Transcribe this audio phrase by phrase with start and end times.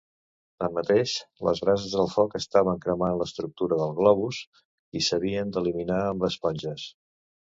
[0.61, 1.11] Tanmateix,
[1.47, 4.41] les brases del foc estaven cremant l'estructura del globus
[5.01, 6.87] i s'havien d'eliminar amb esponges.